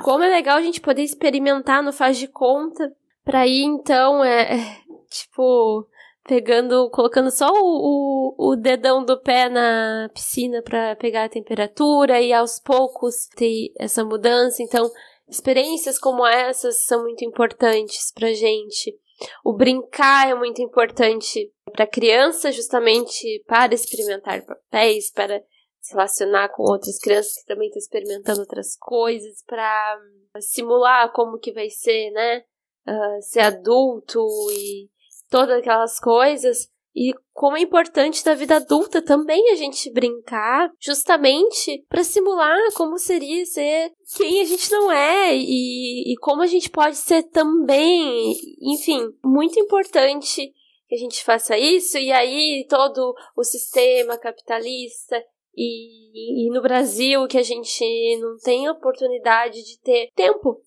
como 0.03 0.25
é 0.25 0.31
legal 0.31 0.57
a 0.57 0.63
gente 0.63 0.81
poder 0.81 1.03
experimentar 1.03 1.83
no 1.83 1.93
faz 1.93 2.17
de 2.17 2.29
conta, 2.29 2.91
para 3.23 3.47
ir 3.47 3.65
então, 3.65 4.25
é, 4.25 4.55
é 4.55 4.77
tipo, 5.11 5.87
pegando, 6.25 6.89
colocando 6.91 7.31
só 7.31 7.51
o, 7.53 8.35
o, 8.39 8.53
o 8.53 8.57
dedão 8.57 9.05
do 9.05 9.21
pé 9.21 9.49
na 9.49 10.11
piscina 10.13 10.63
para 10.63 10.97
pegar 10.97 11.25
a 11.25 11.29
temperatura 11.29 12.21
e 12.21 12.33
aos 12.33 12.59
poucos 12.59 13.27
ter 13.37 13.73
essa 13.79 14.05
mudança. 14.05 14.63
Então, 14.63 14.91
experiências 15.29 15.99
como 15.99 16.27
essas 16.27 16.85
são 16.85 17.03
muito 17.03 17.25
importantes 17.25 18.11
pra 18.13 18.33
gente. 18.33 18.99
O 19.45 19.53
brincar 19.53 20.29
é 20.29 20.35
muito 20.35 20.61
importante 20.61 21.53
para 21.73 21.87
criança, 21.87 22.51
justamente 22.51 23.43
para 23.47 23.75
experimentar 23.75 24.45
papéis, 24.45 25.13
para 25.13 25.41
se 25.81 25.93
relacionar 25.93 26.49
com 26.49 26.63
outras 26.63 26.99
crianças 26.99 27.35
que 27.35 27.47
também 27.47 27.69
estão 27.69 27.79
experimentando 27.79 28.41
outras 28.41 28.77
coisas, 28.77 29.43
para 29.47 29.99
simular 30.41 31.13
como 31.13 31.39
que 31.39 31.53
vai 31.53 31.69
ser, 31.69 32.11
né? 32.11 32.43
Uh, 32.87 33.23
ser 33.23 33.41
adulto 33.41 34.21
e 34.51 34.89
todas 35.31 35.59
aquelas 35.59 35.99
coisas. 35.99 36.69
E 36.97 37.13
como 37.33 37.57
é 37.57 37.61
importante 37.61 38.25
na 38.25 38.35
vida 38.35 38.57
adulta 38.57 39.03
também 39.03 39.51
a 39.51 39.57
gente 39.57 39.93
brincar, 39.93 40.71
justamente 40.79 41.85
para 41.89 42.05
simular 42.05 42.57
como 42.75 42.97
seria 42.99 43.45
ser 43.47 43.91
quem 44.17 44.41
a 44.41 44.45
gente 44.45 44.71
não 44.71 44.93
é 44.93 45.35
e, 45.37 46.13
e 46.13 46.17
como 46.19 46.43
a 46.43 46.47
gente 46.47 46.71
pode 46.71 46.97
ser 46.97 47.25
também. 47.25 48.37
Enfim, 48.63 49.09
muito 49.25 49.59
importante 49.59 50.53
que 50.87 50.95
a 50.95 50.99
gente 50.99 51.25
faça 51.25 51.59
isso. 51.59 51.99
E 51.99 52.13
aí 52.13 52.65
todo 52.69 53.13
o 53.37 53.43
sistema 53.43 54.17
capitalista 54.17 55.21
e, 55.57 56.47
e 56.47 56.51
no 56.51 56.63
Brasil 56.63 57.27
que 57.27 57.39
a 57.39 57.43
gente 57.43 57.85
não 58.21 58.37
tem 58.39 58.69
oportunidade 58.69 59.65
de 59.65 59.81
ter 59.81 60.11
tempo. 60.15 60.61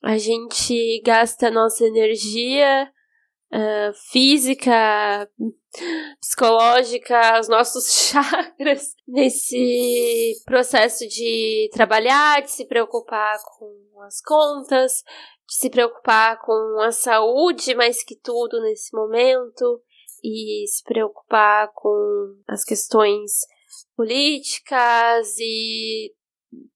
A 0.00 0.16
gente 0.16 1.02
gasta 1.04 1.50
nossa 1.50 1.84
energia 1.84 2.88
uh, 3.52 3.92
física, 4.10 5.28
psicológica, 6.20 7.38
os 7.40 7.48
nossos 7.48 7.92
chakras 8.08 8.94
nesse 9.06 10.34
processo 10.44 11.06
de 11.08 11.68
trabalhar, 11.72 12.42
de 12.42 12.50
se 12.50 12.66
preocupar 12.66 13.36
com 13.58 14.02
as 14.02 14.20
contas, 14.20 15.02
de 15.46 15.54
se 15.54 15.70
preocupar 15.70 16.38
com 16.40 16.80
a 16.80 16.92
saúde 16.92 17.74
mais 17.74 18.02
que 18.02 18.16
tudo 18.16 18.60
nesse 18.62 18.94
momento 18.94 19.82
e 20.22 20.64
se 20.66 20.82
preocupar 20.84 21.70
com 21.74 22.34
as 22.48 22.64
questões 22.64 23.32
políticas 23.96 25.36
e 25.38 26.12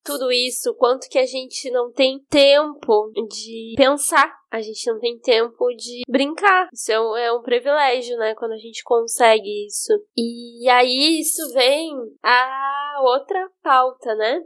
tudo 0.05 0.31
isso, 0.31 0.75
quanto 0.75 1.09
que 1.09 1.19
a 1.19 1.27
gente 1.27 1.71
não 1.71 1.93
tem 1.93 2.19
tempo 2.29 3.11
de 3.29 3.75
pensar, 3.77 4.33
a 4.51 4.61
gente 4.61 4.85
não 4.91 4.99
tem 4.99 5.19
tempo 5.19 5.69
de 5.75 6.03
brincar. 6.09 6.69
Isso 6.73 6.93
é 6.93 7.01
um, 7.01 7.17
é 7.17 7.33
um 7.33 7.43
privilégio, 7.43 8.17
né? 8.17 8.35
Quando 8.35 8.53
a 8.53 8.59
gente 8.59 8.83
consegue 8.83 9.67
isso. 9.67 9.93
E 10.17 10.69
aí 10.69 11.21
isso 11.21 11.53
vem 11.55 11.93
a 12.23 13.01
outra 13.03 13.51
pauta, 13.63 14.15
né? 14.15 14.41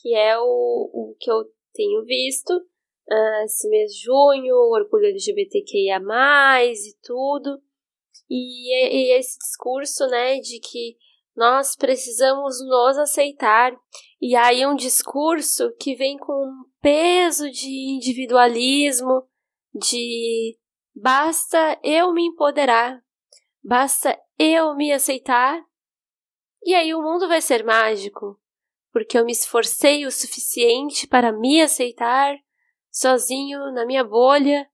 Que 0.00 0.14
é 0.14 0.38
o, 0.38 0.42
o 0.42 1.16
que 1.18 1.30
eu 1.30 1.44
tenho 1.72 2.04
visto 2.04 2.50
uh, 2.50 3.44
esse 3.44 3.68
mês 3.68 3.92
de 3.92 4.04
junho, 4.04 4.54
o 4.54 4.74
orgulho 4.74 5.06
LGBTQIA, 5.06 5.98
e 5.98 6.96
tudo. 7.02 7.60
E, 8.30 8.72
e 8.72 9.18
esse 9.18 9.38
discurso, 9.38 10.06
né, 10.06 10.38
de 10.38 10.58
que 10.60 10.96
nós 11.36 11.74
precisamos 11.76 12.56
nos 12.66 12.98
aceitar. 12.98 13.72
E 14.20 14.36
aí 14.36 14.66
um 14.66 14.74
discurso 14.74 15.72
que 15.78 15.94
vem 15.94 16.16
com 16.16 16.32
um 16.32 16.64
peso 16.80 17.50
de 17.50 17.96
individualismo, 17.96 19.26
de 19.74 20.56
basta 20.94 21.78
eu 21.82 22.12
me 22.12 22.26
empoderar, 22.26 23.02
basta 23.62 24.18
eu 24.38 24.74
me 24.76 24.92
aceitar, 24.92 25.60
e 26.64 26.74
aí 26.74 26.94
o 26.94 27.02
mundo 27.02 27.28
vai 27.28 27.42
ser 27.42 27.64
mágico, 27.64 28.40
porque 28.92 29.18
eu 29.18 29.24
me 29.24 29.32
esforcei 29.32 30.06
o 30.06 30.10
suficiente 30.10 31.06
para 31.06 31.32
me 31.32 31.60
aceitar 31.60 32.36
sozinho 32.90 33.72
na 33.72 33.84
minha 33.84 34.04
bolha 34.04 34.66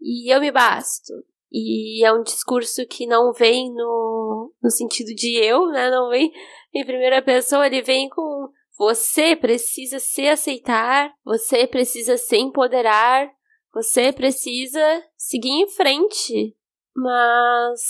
e 0.00 0.32
eu 0.32 0.40
me 0.40 0.52
basto. 0.52 1.12
E 1.52 2.04
é 2.04 2.12
um 2.12 2.22
discurso 2.22 2.86
que 2.86 3.06
não 3.06 3.32
vem 3.32 3.72
no, 3.72 4.52
no 4.62 4.70
sentido 4.70 5.14
de 5.14 5.36
eu, 5.36 5.66
né? 5.68 5.90
Não 5.90 6.10
vem 6.10 6.32
em 6.74 6.84
primeira 6.84 7.22
pessoa, 7.22 7.66
ele 7.66 7.82
vem 7.82 8.08
com 8.08 8.48
você 8.78 9.34
precisa 9.34 9.98
se 9.98 10.28
aceitar, 10.28 11.10
você 11.24 11.66
precisa 11.66 12.18
se 12.18 12.36
empoderar, 12.36 13.30
você 13.72 14.12
precisa 14.12 15.02
seguir 15.16 15.50
em 15.50 15.68
frente. 15.68 16.54
Mas 16.94 17.80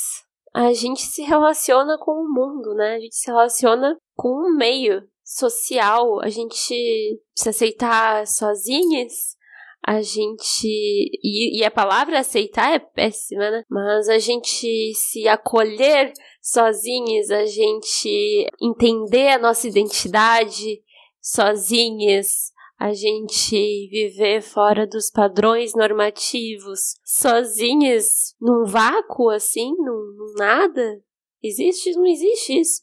a 0.54 0.72
gente 0.72 1.02
se 1.02 1.22
relaciona 1.22 1.98
com 1.98 2.12
o 2.12 2.32
mundo, 2.32 2.74
né? 2.74 2.96
A 2.96 3.00
gente 3.00 3.16
se 3.16 3.26
relaciona 3.26 3.96
com 4.14 4.28
o 4.28 4.56
meio 4.56 5.02
social, 5.24 6.20
a 6.20 6.28
gente 6.28 6.56
se 7.34 7.48
aceitar 7.48 8.26
sozinhas, 8.26 9.35
a 9.86 10.02
gente. 10.02 10.66
E, 10.66 11.60
e, 11.60 11.64
a 11.64 11.70
palavra 11.70 12.18
aceitar 12.18 12.72
é 12.74 12.78
péssima, 12.80 13.48
né? 13.52 13.62
Mas 13.70 14.08
a 14.08 14.18
gente 14.18 14.92
se 14.94 15.28
acolher 15.28 16.12
sozinhos, 16.42 17.30
a 17.30 17.46
gente 17.46 18.48
entender 18.60 19.28
a 19.28 19.38
nossa 19.38 19.68
identidade 19.68 20.82
sozinhos, 21.22 22.50
a 22.76 22.92
gente 22.92 23.88
viver 23.88 24.42
fora 24.42 24.88
dos 24.88 25.08
padrões 25.08 25.72
normativos, 25.76 26.96
sozinhos, 27.04 28.34
num 28.40 28.64
vácuo 28.64 29.30
assim, 29.30 29.70
num, 29.78 30.14
num 30.16 30.34
nada. 30.36 31.00
Existe? 31.40 31.92
Não 31.92 32.06
existe 32.06 32.58
isso. 32.58 32.82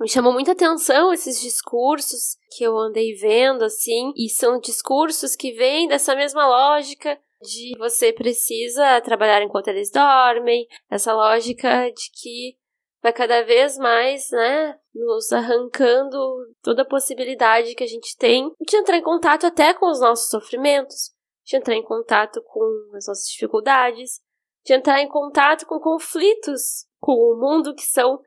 Me 0.00 0.08
chamou 0.08 0.32
muita 0.32 0.52
atenção 0.52 1.12
esses 1.12 1.40
discursos 1.40 2.36
que 2.50 2.64
eu 2.64 2.76
andei 2.76 3.14
vendo, 3.14 3.62
assim, 3.64 4.12
e 4.16 4.28
são 4.28 4.58
discursos 4.58 5.36
que 5.36 5.52
vêm 5.52 5.86
dessa 5.86 6.16
mesma 6.16 6.46
lógica 6.46 7.18
de 7.40 7.74
você 7.78 8.12
precisa 8.12 9.00
trabalhar 9.02 9.42
enquanto 9.42 9.68
eles 9.68 9.90
dormem, 9.90 10.66
essa 10.90 11.12
lógica 11.12 11.90
de 11.90 12.10
que 12.12 12.56
vai 13.02 13.12
cada 13.12 13.42
vez 13.42 13.76
mais, 13.76 14.30
né, 14.30 14.78
nos 14.94 15.30
arrancando 15.30 16.18
toda 16.62 16.82
a 16.82 16.88
possibilidade 16.88 17.74
que 17.74 17.84
a 17.84 17.86
gente 17.86 18.16
tem 18.16 18.50
de 18.66 18.76
entrar 18.76 18.96
em 18.96 19.02
contato 19.02 19.46
até 19.46 19.74
com 19.74 19.90
os 19.90 20.00
nossos 20.00 20.30
sofrimentos, 20.30 21.12
de 21.44 21.56
entrar 21.56 21.74
em 21.74 21.82
contato 21.82 22.42
com 22.42 22.64
as 22.94 23.06
nossas 23.06 23.28
dificuldades, 23.28 24.22
de 24.64 24.72
entrar 24.72 25.02
em 25.02 25.08
contato 25.08 25.66
com 25.66 25.78
conflitos 25.78 26.86
com 26.98 27.12
o 27.12 27.38
mundo 27.38 27.74
que 27.74 27.84
são, 27.84 28.18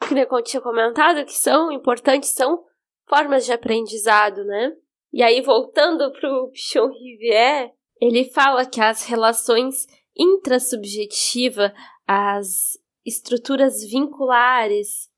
que 0.00 0.14
eu 0.14 0.42
tinha 0.42 0.60
comentado, 0.60 1.24
que 1.24 1.34
são 1.34 1.70
importantes, 1.72 2.30
são 2.30 2.64
formas 3.08 3.44
de 3.44 3.52
aprendizado, 3.52 4.44
né? 4.44 4.72
E 5.12 5.22
aí, 5.22 5.40
voltando 5.40 6.12
pro 6.12 6.50
Pichon 6.52 6.88
Rivière, 6.88 7.72
ele 8.00 8.24
fala 8.24 8.66
que 8.66 8.80
as 8.80 9.04
relações 9.06 9.86
intrasubjetivas, 10.16 11.72
as 12.06 12.78
estruturas 13.04 13.82
vinculares 13.88 15.08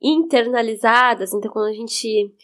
internalizadas, 0.00 1.32
então 1.32 1.50
quando 1.50 1.70
a 1.70 1.74
gente 1.74 2.34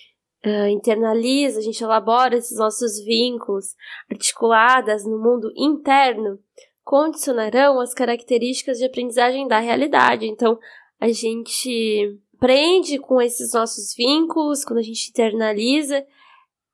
uh, 0.45 0.67
internaliza, 0.69 1.61
a 1.61 1.63
gente 1.63 1.83
elabora 1.83 2.37
esses 2.37 2.59
nossos 2.59 2.99
vínculos 3.05 3.75
articuladas 4.11 5.05
no 5.05 5.19
mundo 5.19 5.53
interno, 5.57 6.39
condicionarão 6.83 7.79
as 7.79 7.95
características 7.95 8.79
de 8.79 8.87
aprendizagem 8.87 9.47
da 9.47 9.59
realidade. 9.59 10.27
Então, 10.27 10.59
a 11.01 11.11
gente 11.11 12.21
aprende 12.37 12.99
com 12.99 13.21
esses 13.21 13.53
nossos 13.53 13.95
vínculos, 13.95 14.65
quando 14.65 14.79
a 14.79 14.83
gente 14.83 15.11
internaliza 15.11 16.07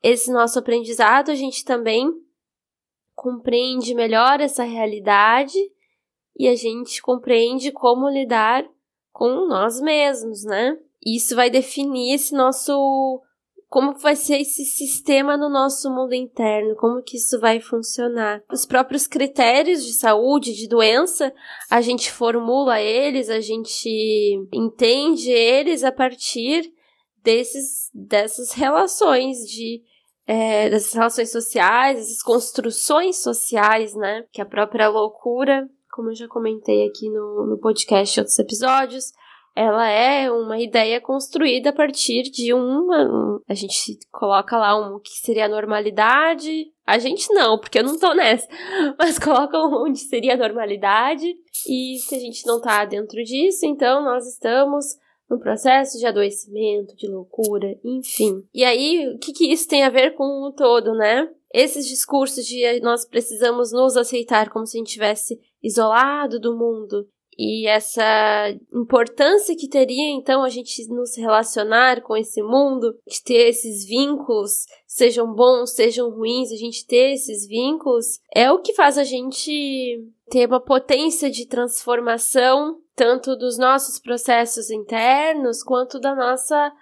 esse 0.02 0.30
nosso 0.32 0.58
aprendizado, 0.58 1.30
a 1.30 1.34
gente 1.34 1.64
também 1.64 2.12
compreende 3.14 3.94
melhor 3.94 4.40
essa 4.40 4.62
realidade 4.62 5.58
e 6.38 6.46
a 6.48 6.54
gente 6.54 7.00
compreende 7.00 7.72
como 7.72 8.08
lidar 8.08 8.68
com 9.12 9.46
nós 9.46 9.80
mesmos, 9.80 10.44
né? 10.44 10.78
Isso 11.04 11.34
vai 11.34 11.48
definir 11.48 12.14
esse 12.14 12.34
nosso 12.34 13.22
como 13.68 13.98
vai 13.98 14.14
ser 14.14 14.40
esse 14.40 14.64
sistema 14.64 15.36
no 15.36 15.48
nosso 15.48 15.90
mundo 15.90 16.14
interno, 16.14 16.76
como 16.76 17.02
que 17.02 17.16
isso 17.16 17.38
vai 17.40 17.60
funcionar. 17.60 18.42
Os 18.50 18.64
próprios 18.64 19.06
critérios 19.06 19.84
de 19.84 19.92
saúde, 19.94 20.54
de 20.54 20.68
doença, 20.68 21.32
a 21.70 21.80
gente 21.80 22.10
formula 22.10 22.80
eles, 22.80 23.28
a 23.28 23.40
gente 23.40 23.88
entende 24.52 25.30
eles 25.30 25.82
a 25.82 25.90
partir 25.90 26.72
desses, 27.22 27.90
dessas 27.92 28.52
relações 28.52 29.38
de 29.38 29.82
é, 30.28 30.68
dessas 30.68 30.92
relações 30.92 31.30
sociais, 31.30 31.98
dessas 31.98 32.22
construções 32.22 33.22
sociais, 33.22 33.94
né? 33.94 34.24
Que 34.32 34.42
a 34.42 34.46
própria 34.46 34.88
loucura, 34.88 35.68
como 35.92 36.10
eu 36.10 36.16
já 36.16 36.26
comentei 36.26 36.86
aqui 36.86 37.08
no, 37.08 37.46
no 37.46 37.58
podcast 37.58 38.18
outros 38.18 38.38
episódios, 38.38 39.12
ela 39.56 39.88
é 39.88 40.30
uma 40.30 40.60
ideia 40.60 41.00
construída 41.00 41.70
a 41.70 41.72
partir 41.72 42.24
de 42.24 42.52
uma. 42.52 43.04
Um, 43.04 43.40
a 43.48 43.54
gente 43.54 43.98
coloca 44.12 44.54
lá 44.58 44.76
um 44.76 45.00
que 45.00 45.12
seria 45.12 45.46
a 45.46 45.48
normalidade. 45.48 46.66
A 46.86 46.98
gente 46.98 47.32
não, 47.32 47.58
porque 47.58 47.78
eu 47.78 47.82
não 47.82 47.98
tô 47.98 48.12
nessa. 48.12 48.46
Mas 48.98 49.18
coloca 49.18 49.56
onde 49.58 49.98
seria 50.00 50.34
a 50.34 50.36
normalidade. 50.36 51.34
E 51.66 51.96
se 52.00 52.14
a 52.14 52.18
gente 52.18 52.46
não 52.46 52.60
tá 52.60 52.84
dentro 52.84 53.24
disso, 53.24 53.64
então 53.64 54.04
nós 54.04 54.26
estamos 54.26 54.84
no 55.28 55.40
processo 55.40 55.98
de 55.98 56.04
adoecimento, 56.04 56.94
de 56.94 57.08
loucura, 57.08 57.74
enfim. 57.82 58.46
E 58.52 58.62
aí, 58.62 59.08
o 59.08 59.18
que, 59.18 59.32
que 59.32 59.50
isso 59.50 59.66
tem 59.66 59.84
a 59.84 59.90
ver 59.90 60.14
com 60.16 60.24
o 60.46 60.52
todo, 60.52 60.92
né? 60.92 61.30
Esses 61.52 61.88
discursos 61.88 62.44
de 62.44 62.78
nós 62.80 63.06
precisamos 63.06 63.72
nos 63.72 63.96
aceitar 63.96 64.50
como 64.50 64.66
se 64.66 64.76
a 64.76 64.80
gente 64.80 64.92
tivesse 64.92 65.40
isolado 65.62 66.38
do 66.38 66.54
mundo 66.54 67.08
e 67.38 67.66
essa 67.66 68.02
importância 68.72 69.56
que 69.56 69.68
teria 69.68 70.10
então 70.12 70.42
a 70.42 70.48
gente 70.48 70.88
nos 70.88 71.16
relacionar 71.16 72.00
com 72.00 72.16
esse 72.16 72.42
mundo, 72.42 72.96
de 73.06 73.22
ter 73.22 73.48
esses 73.48 73.84
vínculos, 73.84 74.66
sejam 74.86 75.32
bons, 75.34 75.72
sejam 75.72 76.10
ruins, 76.10 76.50
a 76.50 76.56
gente 76.56 76.86
ter 76.86 77.12
esses 77.12 77.46
vínculos, 77.46 78.20
é 78.34 78.50
o 78.50 78.60
que 78.60 78.72
faz 78.72 78.96
a 78.96 79.04
gente 79.04 80.02
ter 80.30 80.46
uma 80.46 80.60
potência 80.60 81.30
de 81.30 81.46
transformação, 81.46 82.80
tanto 82.94 83.36
dos 83.36 83.58
nossos 83.58 83.98
processos 83.98 84.70
internos, 84.70 85.62
quanto 85.62 86.00
da 86.00 86.14
nossa 86.14 86.72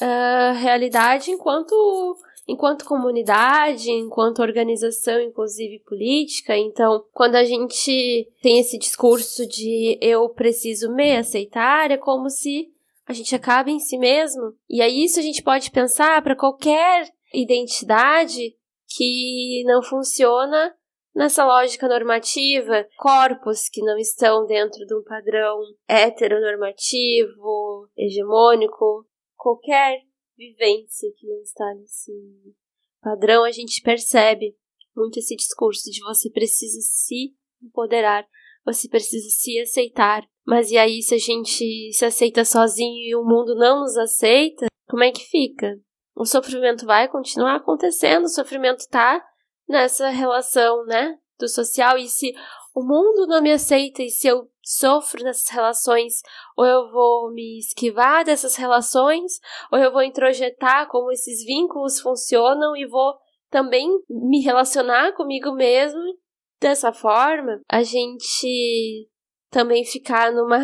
uh, 0.00 0.58
realidade 0.58 1.30
enquanto 1.30 2.16
enquanto 2.50 2.84
comunidade, 2.84 3.90
enquanto 3.90 4.42
organização, 4.42 5.20
inclusive 5.20 5.78
política. 5.86 6.56
Então, 6.56 7.04
quando 7.12 7.36
a 7.36 7.44
gente 7.44 8.28
tem 8.42 8.58
esse 8.58 8.76
discurso 8.76 9.46
de 9.46 9.96
eu 10.00 10.28
preciso 10.30 10.92
me 10.92 11.16
aceitar, 11.16 11.92
é 11.92 11.96
como 11.96 12.28
se 12.28 12.68
a 13.06 13.12
gente 13.12 13.36
acaba 13.36 13.70
em 13.70 13.78
si 13.78 13.96
mesmo. 13.96 14.52
E 14.68 14.82
aí 14.82 15.04
isso 15.04 15.20
a 15.20 15.22
gente 15.22 15.42
pode 15.42 15.70
pensar 15.70 16.20
para 16.22 16.36
qualquer 16.36 17.08
identidade 17.32 18.56
que 18.96 19.62
não 19.64 19.80
funciona 19.80 20.74
nessa 21.14 21.44
lógica 21.44 21.88
normativa, 21.88 22.84
corpos 22.96 23.68
que 23.68 23.80
não 23.80 23.96
estão 23.96 24.44
dentro 24.44 24.84
de 24.84 24.94
um 24.94 25.04
padrão 25.04 25.60
heteronormativo, 25.88 27.88
hegemônico, 27.96 29.06
qualquer 29.36 30.00
vivência 30.40 31.12
que 31.18 31.26
não 31.26 31.42
está 31.42 31.74
nesse 31.74 32.12
padrão, 33.02 33.44
a 33.44 33.50
gente 33.50 33.82
percebe 33.82 34.56
muito 34.96 35.18
esse 35.18 35.36
discurso 35.36 35.90
de 35.90 36.00
você 36.00 36.30
precisa 36.30 36.78
se 36.80 37.34
empoderar, 37.62 38.26
você 38.64 38.88
precisa 38.88 39.28
se 39.28 39.60
aceitar. 39.60 40.26
Mas 40.46 40.70
e 40.70 40.78
aí, 40.78 41.02
se 41.02 41.14
a 41.14 41.18
gente 41.18 41.92
se 41.92 42.04
aceita 42.04 42.44
sozinho 42.44 43.04
e 43.04 43.14
o 43.14 43.22
mundo 43.22 43.54
não 43.54 43.80
nos 43.80 43.96
aceita, 43.98 44.66
como 44.88 45.04
é 45.04 45.12
que 45.12 45.24
fica? 45.24 45.78
O 46.16 46.24
sofrimento 46.24 46.86
vai 46.86 47.06
continuar 47.06 47.56
acontecendo, 47.56 48.24
o 48.24 48.28
sofrimento 48.28 48.86
tá 48.88 49.22
nessa 49.68 50.08
relação, 50.08 50.84
né, 50.86 51.18
do 51.38 51.48
social, 51.48 51.98
e 51.98 52.08
se 52.08 52.32
o 52.74 52.82
mundo 52.82 53.26
não 53.26 53.42
me 53.42 53.52
aceita 53.52 54.02
e 54.02 54.08
se 54.08 54.26
eu 54.26 54.50
sofro 54.76 55.24
nessas 55.24 55.48
relações, 55.48 56.22
ou 56.56 56.64
eu 56.64 56.90
vou 56.90 57.32
me 57.32 57.58
esquivar 57.58 58.24
dessas 58.24 58.56
relações, 58.56 59.40
ou 59.72 59.78
eu 59.78 59.92
vou 59.92 60.02
introjetar 60.02 60.88
como 60.88 61.10
esses 61.10 61.44
vínculos 61.44 62.00
funcionam 62.00 62.76
e 62.76 62.86
vou 62.86 63.14
também 63.50 63.88
me 64.08 64.40
relacionar 64.40 65.12
comigo 65.12 65.52
mesmo 65.52 66.00
dessa 66.60 66.92
forma, 66.92 67.60
a 67.68 67.82
gente 67.82 69.08
também 69.50 69.84
ficar 69.84 70.32
numa 70.32 70.60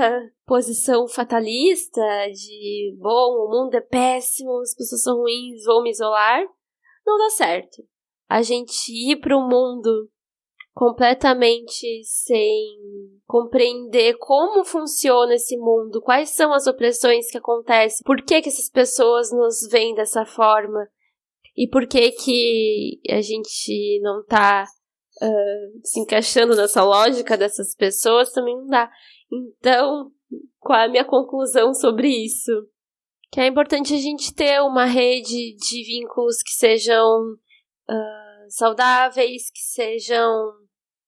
posição 0.47 1.09
fatalista 1.09 2.01
de 2.33 2.97
bom, 3.01 3.45
o 3.45 3.51
mundo 3.51 3.75
é 3.75 3.81
péssimo, 3.81 4.61
as 4.61 4.75
pessoas 4.75 5.03
são 5.03 5.17
ruins, 5.17 5.65
vou 5.65 5.83
me 5.83 5.91
isolar, 5.91 6.45
não 7.05 7.19
dá 7.19 7.31
certo. 7.31 7.83
A 8.29 8.43
gente 8.43 8.93
ir 8.93 9.17
para 9.17 9.37
o 9.37 9.49
mundo 9.49 10.09
completamente 10.77 12.05
sem 12.05 12.77
compreender 13.25 14.19
como 14.19 14.63
funciona 14.63 15.35
esse 15.35 15.57
mundo, 15.57 16.03
quais 16.03 16.29
são 16.29 16.53
as 16.53 16.67
opressões 16.67 17.31
que 17.31 17.39
acontecem, 17.39 18.03
por 18.05 18.23
que, 18.23 18.43
que 18.43 18.51
essas 18.51 18.69
pessoas 18.69 19.33
nos 19.33 19.67
veem 19.71 19.95
dessa 19.95 20.27
forma 20.27 20.87
e 21.57 21.67
por 21.67 21.87
que 21.87 22.13
que 22.13 23.01
a 23.09 23.23
gente 23.23 23.99
não 24.03 24.23
tá 24.27 24.67
uh, 25.23 25.81
se 25.83 25.99
encaixando 25.99 26.55
nessa 26.55 26.85
lógica 26.85 27.39
dessas 27.39 27.75
pessoas, 27.75 28.31
também 28.31 28.55
não 28.55 28.67
dá. 28.67 28.91
Então, 29.33 30.11
qual 30.61 30.79
é 30.79 30.85
a 30.85 30.91
minha 30.91 31.07
conclusão 31.07 31.73
sobre 31.73 32.09
isso? 32.09 32.53
Que 33.33 33.41
é 33.41 33.47
importante 33.47 33.95
a 33.95 33.99
gente 33.99 34.35
ter 34.35 34.61
uma 34.61 34.85
rede 34.85 35.57
de 35.57 35.85
vínculos 35.85 36.43
que 36.43 36.53
sejam 36.53 37.33
uh, 37.89 38.51
saudáveis, 38.51 39.51
que 39.51 39.61
sejam 39.61 40.66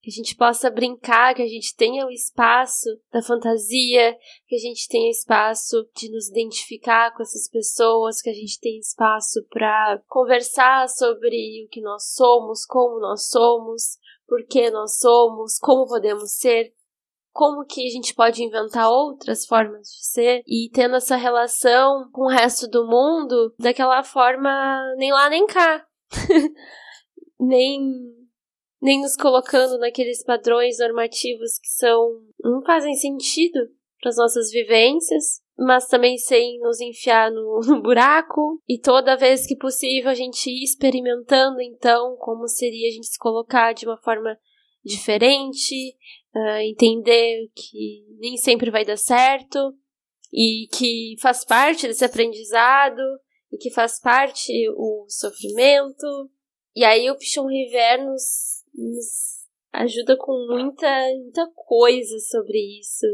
que 0.08 0.20
a 0.20 0.24
gente 0.24 0.36
possa 0.36 0.70
brincar, 0.70 1.34
que 1.34 1.42
a 1.42 1.46
gente 1.46 1.76
tenha 1.76 2.06
o 2.06 2.10
espaço 2.10 2.88
da 3.12 3.20
fantasia, 3.22 4.16
que 4.46 4.56
a 4.56 4.58
gente 4.58 4.88
tenha 4.88 5.10
espaço 5.10 5.86
de 5.94 6.10
nos 6.10 6.30
identificar 6.30 7.14
com 7.14 7.22
essas 7.22 7.46
pessoas, 7.48 8.22
que 8.22 8.30
a 8.30 8.32
gente 8.32 8.58
tenha 8.58 8.78
espaço 8.78 9.44
para 9.50 10.02
conversar 10.06 10.88
sobre 10.88 11.62
o 11.66 11.68
que 11.68 11.82
nós 11.82 12.14
somos, 12.14 12.64
como 12.64 12.98
nós 12.98 13.28
somos, 13.28 13.98
por 14.26 14.46
que 14.46 14.70
nós 14.70 14.98
somos, 14.98 15.58
como 15.58 15.86
podemos 15.86 16.32
ser, 16.36 16.72
como 17.30 17.66
que 17.66 17.86
a 17.86 17.90
gente 17.90 18.14
pode 18.14 18.42
inventar 18.42 18.90
outras 18.90 19.44
formas 19.44 19.88
de 19.88 20.06
ser 20.06 20.42
e 20.46 20.70
tendo 20.72 20.96
essa 20.96 21.16
relação 21.16 22.08
com 22.12 22.22
o 22.22 22.30
resto 22.30 22.66
do 22.66 22.86
mundo 22.86 23.54
daquela 23.58 24.02
forma 24.02 24.80
nem 24.96 25.12
lá 25.12 25.28
nem 25.28 25.46
cá. 25.46 25.86
nem 27.38 28.17
nem 28.80 29.00
nos 29.00 29.16
colocando 29.16 29.78
naqueles 29.78 30.22
padrões 30.22 30.78
normativos 30.78 31.58
que 31.58 31.68
são 31.68 32.22
não 32.42 32.62
fazem 32.62 32.94
sentido 32.94 33.58
para 34.00 34.10
as 34.10 34.16
nossas 34.16 34.50
vivências, 34.50 35.40
mas 35.56 35.88
também 35.88 36.16
sem 36.16 36.58
nos 36.60 36.80
enfiar 36.80 37.30
no, 37.30 37.60
no, 37.66 37.82
buraco. 37.82 38.62
E 38.68 38.78
toda 38.78 39.16
vez 39.16 39.46
que 39.46 39.56
possível 39.56 40.10
a 40.10 40.14
gente 40.14 40.48
ir 40.48 40.62
experimentando, 40.62 41.60
então, 41.60 42.16
como 42.16 42.46
seria 42.46 42.88
a 42.88 42.92
gente 42.92 43.08
se 43.08 43.18
colocar 43.18 43.72
de 43.72 43.84
uma 43.84 43.98
forma 43.98 44.38
diferente, 44.84 45.96
uh, 46.34 46.60
entender 46.60 47.48
que 47.54 48.04
nem 48.18 48.36
sempre 48.36 48.70
vai 48.70 48.84
dar 48.84 48.96
certo 48.96 49.58
e 50.32 50.68
que 50.72 51.16
faz 51.20 51.44
parte 51.44 51.88
desse 51.88 52.04
aprendizado 52.04 53.02
e 53.50 53.56
que 53.56 53.70
faz 53.70 54.00
parte 54.00 54.52
o 54.76 55.06
sofrimento. 55.08 56.30
E 56.76 56.84
aí 56.84 57.10
o 57.10 57.16
Pichon 57.16 57.46
River 57.46 58.06
nos, 58.06 58.57
nos 58.78 59.38
ajuda 59.72 60.16
com 60.16 60.46
muita, 60.48 60.86
muita 61.22 61.50
coisa 61.54 62.18
sobre 62.20 62.58
isso. 62.80 63.06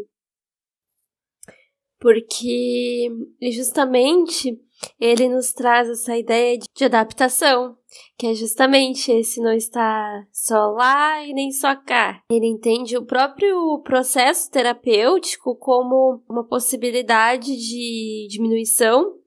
Porque 1.99 3.09
justamente 3.51 4.61
ele 5.01 5.29
nos 5.29 5.53
traz 5.53 5.89
essa 5.89 6.17
ideia 6.17 6.59
de 6.59 6.85
adaptação, 6.85 7.79
que 8.19 8.27
é 8.27 8.35
justamente 8.35 9.11
esse 9.11 9.41
não 9.41 9.53
está 9.53 10.27
só 10.31 10.73
lá 10.73 11.25
e 11.25 11.33
nem 11.33 11.51
só 11.51 11.75
cá. 11.75 12.21
Ele 12.31 12.47
entende 12.47 12.97
o 12.99 13.07
próprio 13.07 13.81
processo 13.83 14.51
terapêutico 14.51 15.57
como 15.57 16.23
uma 16.29 16.47
possibilidade 16.47 17.57
de 17.57 18.27
diminuição 18.29 19.19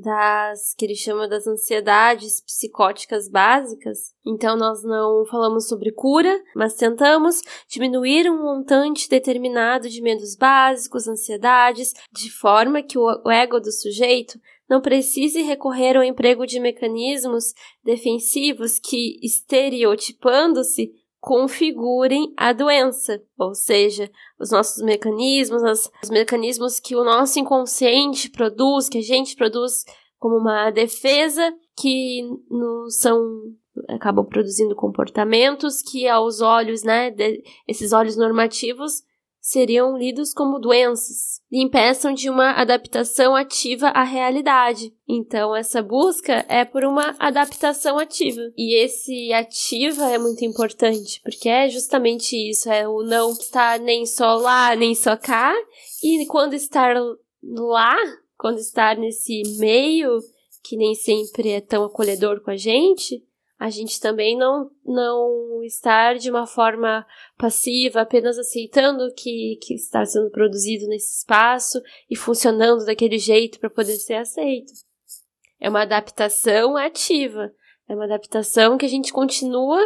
das 0.00 0.74
que 0.74 0.84
ele 0.84 0.94
chama 0.94 1.28
das 1.28 1.46
ansiedades 1.46 2.40
psicóticas 2.40 3.28
básicas. 3.28 4.14
Então 4.24 4.56
nós 4.56 4.82
não 4.82 5.24
falamos 5.26 5.68
sobre 5.68 5.92
cura, 5.92 6.42
mas 6.54 6.74
tentamos 6.74 7.40
diminuir 7.68 8.30
um 8.30 8.42
montante 8.42 9.08
determinado 9.08 9.88
de 9.88 10.00
medos 10.00 10.36
básicos, 10.36 11.08
ansiedades, 11.08 11.92
de 12.12 12.30
forma 12.30 12.82
que 12.82 12.98
o 12.98 13.30
ego 13.30 13.60
do 13.60 13.72
sujeito 13.72 14.38
não 14.68 14.80
precise 14.80 15.40
recorrer 15.42 15.96
ao 15.96 16.04
emprego 16.04 16.46
de 16.46 16.60
mecanismos 16.60 17.54
defensivos 17.82 18.78
que, 18.78 19.18
estereotipando-se, 19.22 20.92
configurem 21.20 22.32
a 22.36 22.52
doença, 22.52 23.20
ou 23.38 23.54
seja, 23.54 24.10
os 24.38 24.50
nossos 24.50 24.82
mecanismos, 24.82 25.62
os 26.02 26.10
mecanismos 26.10 26.78
que 26.78 26.94
o 26.94 27.04
nosso 27.04 27.38
inconsciente 27.38 28.30
produz, 28.30 28.88
que 28.88 28.98
a 28.98 29.02
gente 29.02 29.34
produz 29.34 29.84
como 30.18 30.36
uma 30.36 30.70
defesa, 30.70 31.52
que 31.76 32.22
não 32.50 32.88
são 32.88 33.18
acabam 33.88 34.24
produzindo 34.24 34.74
comportamentos 34.74 35.82
que 35.82 36.08
aos 36.08 36.40
olhos, 36.40 36.82
né, 36.82 37.10
de, 37.10 37.42
esses 37.66 37.92
olhos 37.92 38.16
normativos 38.16 39.02
seriam 39.48 39.96
lidos 39.96 40.34
como 40.34 40.58
doenças 40.58 41.40
e 41.50 41.62
impeçam 41.62 42.12
de 42.12 42.28
uma 42.28 42.50
adaptação 42.50 43.34
ativa 43.34 43.88
à 43.88 44.04
realidade. 44.04 44.92
Então, 45.08 45.56
essa 45.56 45.80
busca 45.80 46.44
é 46.50 46.66
por 46.66 46.84
uma 46.84 47.16
adaptação 47.18 47.98
ativa. 47.98 48.42
E 48.58 48.76
esse 48.76 49.32
ativa 49.32 50.10
é 50.10 50.18
muito 50.18 50.44
importante, 50.44 51.22
porque 51.22 51.48
é 51.48 51.66
justamente 51.70 52.36
isso: 52.36 52.70
é 52.70 52.86
o 52.86 53.02
não 53.02 53.30
estar 53.30 53.80
nem 53.80 54.04
só 54.04 54.34
lá, 54.34 54.76
nem 54.76 54.94
só 54.94 55.16
cá, 55.16 55.54
e 56.02 56.26
quando 56.26 56.52
estar 56.52 56.94
lá, 57.42 57.96
quando 58.36 58.58
estar 58.58 58.98
nesse 58.98 59.40
meio, 59.58 60.18
que 60.62 60.76
nem 60.76 60.94
sempre 60.94 61.52
é 61.52 61.60
tão 61.62 61.84
acolhedor 61.84 62.42
com 62.42 62.50
a 62.50 62.56
gente, 62.56 63.26
a 63.58 63.70
gente 63.70 64.00
também 64.00 64.38
não, 64.38 64.70
não 64.84 65.62
estar 65.64 66.16
de 66.16 66.30
uma 66.30 66.46
forma 66.46 67.04
passiva, 67.36 68.02
apenas 68.02 68.38
aceitando 68.38 69.12
que, 69.16 69.58
que 69.60 69.74
está 69.74 70.04
sendo 70.04 70.30
produzido 70.30 70.86
nesse 70.86 71.18
espaço 71.18 71.82
e 72.08 72.16
funcionando 72.16 72.84
daquele 72.84 73.18
jeito 73.18 73.58
para 73.58 73.68
poder 73.68 73.96
ser 73.96 74.14
aceito. 74.14 74.72
É 75.58 75.68
uma 75.68 75.82
adaptação 75.82 76.76
ativa, 76.76 77.52
é 77.88 77.94
uma 77.96 78.04
adaptação 78.04 78.78
que 78.78 78.86
a 78.86 78.88
gente 78.88 79.12
continua 79.12 79.80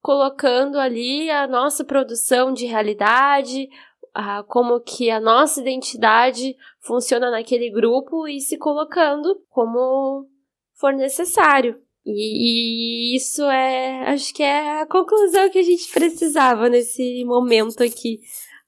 colocando 0.00 0.78
ali 0.78 1.28
a 1.28 1.48
nossa 1.48 1.84
produção 1.84 2.52
de 2.52 2.64
realidade, 2.64 3.68
a, 4.14 4.44
como 4.44 4.78
que 4.78 5.10
a 5.10 5.18
nossa 5.18 5.60
identidade 5.60 6.56
funciona 6.78 7.28
naquele 7.28 7.70
grupo 7.72 8.28
e 8.28 8.40
se 8.40 8.56
colocando 8.56 9.42
como 9.50 10.28
for 10.74 10.92
necessário. 10.92 11.84
E, 12.06 13.12
e, 13.12 13.16
isso 13.16 13.42
é, 13.42 14.08
acho 14.10 14.32
que 14.32 14.42
é 14.42 14.80
a 14.80 14.86
conclusão 14.86 15.50
que 15.50 15.58
a 15.58 15.62
gente 15.62 15.90
precisava 15.92 16.68
nesse 16.68 17.24
momento 17.24 17.82
aqui 17.82 18.20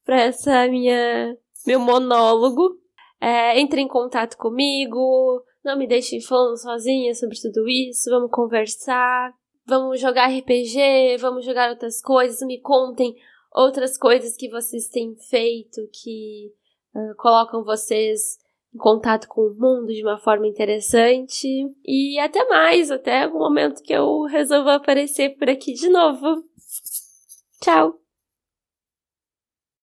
para 0.05 0.22
essa 0.22 0.66
minha 0.66 1.37
meu 1.64 1.79
monólogo. 1.79 2.77
É, 3.20 3.61
entre 3.61 3.81
em 3.81 3.88
contato 3.88 4.37
comigo, 4.37 5.42
não 5.64 5.77
me 5.77 5.87
deixem 5.87 6.20
falando 6.20 6.57
sozinha 6.57 7.14
sobre 7.14 7.37
tudo 7.40 7.68
isso, 7.68 8.11
vamos 8.11 8.31
conversar, 8.31 9.33
vamos 9.66 10.01
jogar 10.01 10.31
RPG, 10.31 11.16
vamos 11.18 11.44
jogar 11.44 11.70
outras 11.70 12.01
coisas, 12.01 12.40
me 12.46 12.61
contem 12.61 13.16
outras 13.53 13.98
coisas 13.98 14.37
que 14.37 14.48
vocês 14.48 14.88
têm 14.88 15.16
feito 15.16 15.81
que 15.92 16.53
uh, 16.94 17.14
colocam 17.16 17.64
vocês 17.64 18.38
contato 18.76 19.28
com 19.28 19.42
o 19.42 19.54
mundo 19.54 19.87
de 19.87 20.02
uma 20.02 20.18
forma 20.18 20.46
interessante. 20.46 21.48
E 21.87 22.18
até 22.18 22.46
mais, 22.48 22.90
até 22.90 23.24
algum 23.24 23.38
momento 23.38 23.83
que 23.83 23.92
eu 23.92 24.22
resolva 24.24 24.74
aparecer 24.74 25.37
por 25.37 25.48
aqui 25.48 25.72
de 25.72 25.88
novo. 25.88 26.44
Tchau! 27.61 28.07